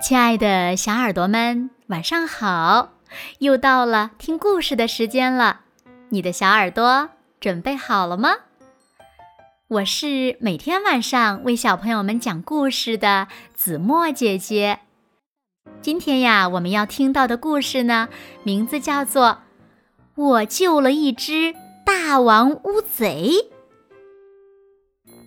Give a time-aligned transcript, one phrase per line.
[0.00, 2.92] 亲爱的小耳朵们，晚上好！
[3.40, 5.62] 又到了听故事的时间了，
[6.10, 8.30] 你的小耳朵准备好了吗？
[9.66, 14.78] 我是每天晚上为小朋友们讲故事的子墨姐姐。
[15.82, 18.08] 今天呀，我们要听到的故事呢，
[18.44, 19.38] 名字叫做
[20.22, 21.52] 《我救了一只
[21.84, 23.32] 大王乌贼》，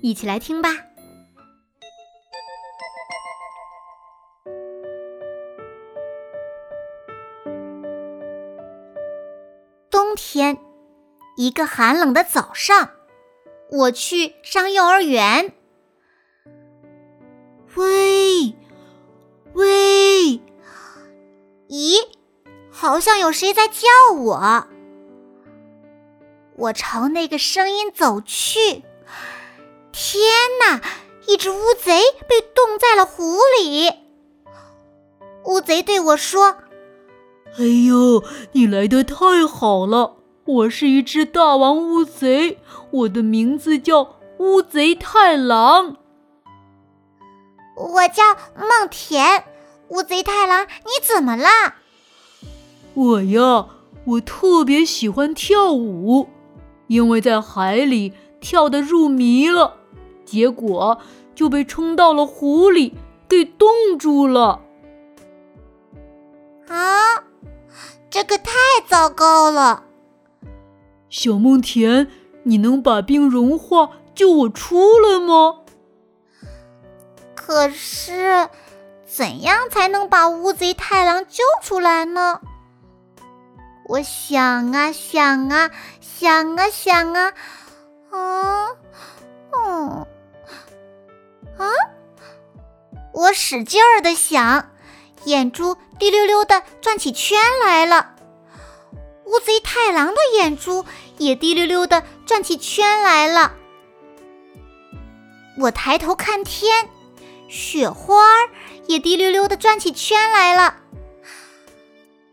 [0.00, 0.70] 一起来听吧。
[10.10, 10.58] 冬天，
[11.36, 12.90] 一个寒冷的早上，
[13.70, 15.54] 我去上幼儿园。
[17.76, 18.56] 喂，
[19.52, 20.40] 喂，
[21.68, 22.08] 咦，
[22.72, 24.66] 好像有谁在叫我。
[26.56, 28.82] 我朝那个声音走去，
[29.92, 30.24] 天
[30.64, 30.82] 哪！
[31.28, 33.92] 一只乌贼被冻在了湖里。
[35.44, 36.56] 乌贼对我说。
[37.58, 40.16] 哎呦，你来的太好了！
[40.44, 42.58] 我是一只大王乌贼，
[42.90, 45.96] 我的名字叫乌贼太郎。
[47.76, 48.22] 我叫
[48.56, 49.44] 梦田，
[49.88, 51.46] 乌贼太郎，你怎么了？
[52.94, 53.66] 我呀，
[54.04, 56.28] 我特别喜欢跳舞，
[56.86, 59.74] 因为在海里跳得入迷了，
[60.24, 60.98] 结果
[61.34, 62.94] 就被冲到了湖里，
[63.28, 64.60] 给冻住了。
[66.68, 67.24] 啊！
[68.10, 68.50] 这个太
[68.88, 69.84] 糟糕了，
[71.08, 72.08] 小梦田，
[72.42, 75.60] 你能把冰融化救我出来吗？
[77.36, 78.48] 可是，
[79.06, 82.40] 怎样才能把乌贼太郎救出来呢？
[83.86, 85.70] 我想啊想啊
[86.00, 87.32] 想啊想啊，
[88.10, 88.76] 啊，
[89.52, 90.06] 嗯，
[91.58, 91.66] 啊，
[93.12, 94.69] 我使劲儿的想。
[95.24, 98.14] 眼珠滴溜溜的转起圈来了，
[99.26, 100.84] 乌贼太郎的眼珠
[101.18, 103.54] 也滴溜溜的转起圈来了。
[105.58, 106.88] 我抬头看天，
[107.48, 108.24] 雪花
[108.86, 110.62] 也滴溜溜的转起圈来了。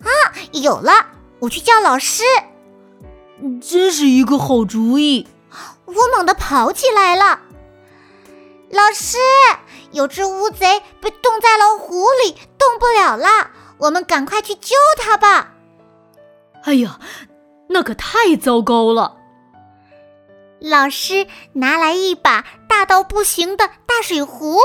[0.00, 0.08] 啊，
[0.52, 1.08] 有了！
[1.40, 2.22] 我去叫老师。
[3.60, 5.26] 真是一个好主意。
[5.84, 7.40] 我猛地跑起来了。
[8.70, 9.16] 老师，
[9.92, 13.50] 有只乌贼被冻在了湖里，动不了了。
[13.78, 15.54] 我们赶快去救它吧！
[16.64, 16.98] 哎呀，
[17.68, 19.16] 那可太糟糕了！
[20.60, 24.58] 老师拿来一把大到不行的大水壶。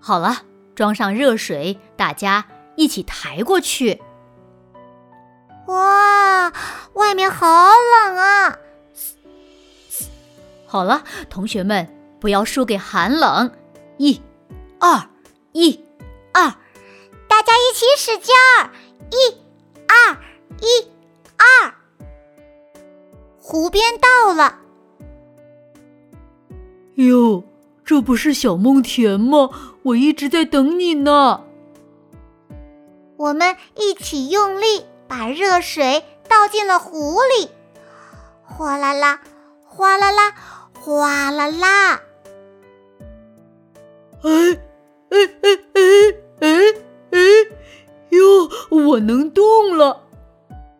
[0.00, 0.42] 好了，
[0.74, 4.00] 装上热水，大家一起抬过去。
[5.66, 6.52] 哇，
[6.92, 8.56] 外面好冷啊！
[10.66, 12.03] 好了，同学们。
[12.24, 13.52] 不要输给寒冷！
[13.98, 14.22] 一、
[14.80, 15.10] 二、
[15.52, 15.84] 一、
[16.32, 16.54] 二，
[17.28, 18.70] 大家一起使劲儿！
[19.10, 19.36] 一、
[19.86, 20.16] 二、
[20.62, 20.88] 一、
[21.36, 21.74] 二，
[23.38, 24.60] 湖边到了。
[26.94, 27.44] 哟，
[27.84, 29.50] 这不是小梦田吗？
[29.82, 31.42] 我一直在等你呢。
[33.18, 37.50] 我们一起用力把热水倒进了湖里，
[38.42, 39.20] 哗啦啦，
[39.66, 40.34] 哗啦啦，
[40.72, 42.00] 哗啦啦。
[44.24, 44.30] 哎
[45.10, 45.80] 哎哎哎
[46.40, 46.48] 哎
[47.10, 47.18] 哎
[48.08, 48.48] 哟！
[48.70, 50.04] 我能动了，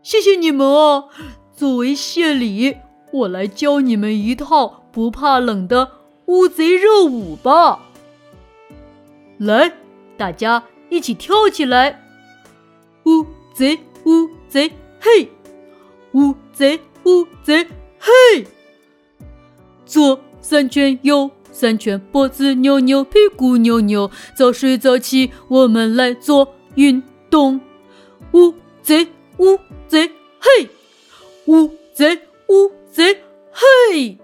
[0.03, 1.05] 谢谢你们啊！
[1.53, 2.79] 作为谢礼，
[3.13, 5.91] 我来教你们一套不怕冷的
[6.25, 7.91] 乌贼热舞吧。
[9.37, 9.75] 来，
[10.17, 12.03] 大家一起跳起来！
[13.05, 15.29] 乌贼乌贼嘿，
[16.13, 17.67] 乌贼乌贼
[17.99, 18.47] 嘿，
[19.85, 21.31] 左三圈右。
[21.55, 27.01] 三圈脖子扭扭，屁股扭扭，早睡早起，我们来做运
[27.31, 27.61] 动。
[28.33, 29.07] 乌贼
[29.39, 29.57] 乌
[29.87, 30.11] 贼
[30.41, 30.69] 嘿，
[31.47, 33.23] 乌贼乌贼
[33.53, 34.19] 嘿，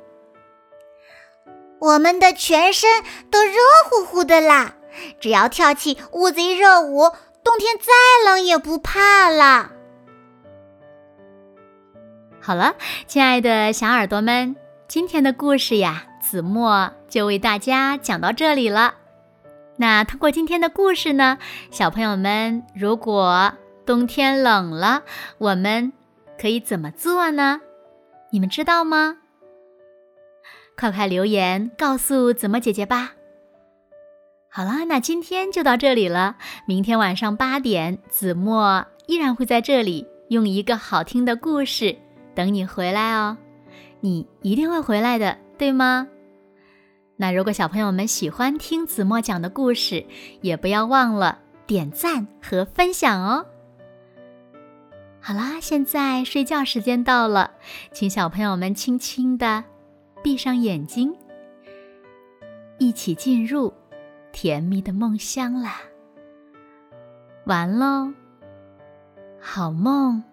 [1.79, 2.91] 我们的全身
[3.31, 3.55] 都热
[3.89, 4.75] 乎乎的啦！
[5.21, 7.13] 只要跳起乌贼热舞，
[7.45, 9.71] 冬天再冷也不怕啦。
[12.41, 12.75] 好了，
[13.07, 14.57] 亲爱的小耳朵们，
[14.89, 16.10] 今天的故事呀。
[16.21, 18.95] 子墨就为大家讲到这里了。
[19.77, 21.39] 那通过今天的故事呢，
[21.71, 23.53] 小朋友们，如果
[23.87, 25.03] 冬天冷了，
[25.39, 25.93] 我们
[26.39, 27.61] 可以怎么做呢？
[28.31, 29.17] 你们知道吗？
[30.77, 33.13] 快快留言告诉子墨姐姐吧。
[34.51, 36.37] 好了，那今天就到这里了。
[36.67, 41.97] 明天晚上八点，子墨依然会在这里用一个好听的故事
[42.35, 43.39] 等你回来哦。
[44.01, 46.09] 你一定会回来的，对吗？
[47.17, 50.07] 那如果小朋友们喜欢听子墨讲的故事，
[50.41, 53.45] 也不要忘了点赞和分享哦。
[55.21, 57.51] 好啦，现在睡觉时间到了，
[57.93, 59.63] 请小朋友们轻轻的
[60.23, 61.15] 闭上眼睛，
[62.79, 63.71] 一起进入
[64.33, 65.83] 甜蜜的梦乡啦。
[67.45, 68.15] 完喽，
[69.39, 70.30] 好梦。